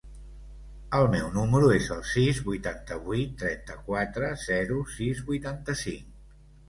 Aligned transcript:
El 0.99 1.09
meu 1.15 1.27
número 1.33 1.67
es 1.73 1.89
el 1.95 2.01
sis, 2.13 2.39
vuitanta-vuit, 2.47 3.35
trenta-quatre, 3.43 4.31
zero, 4.47 4.81
sis, 4.99 5.23
vuitanta-cinc. 5.29 6.41